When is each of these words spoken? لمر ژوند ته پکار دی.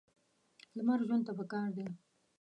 لمر 0.75 0.99
ژوند 1.07 1.23
ته 1.27 1.31
پکار 1.39 1.67
دی. 1.77 1.85